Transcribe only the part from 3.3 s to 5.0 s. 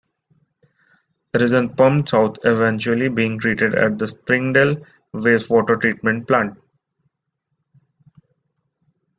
treated at the Springdale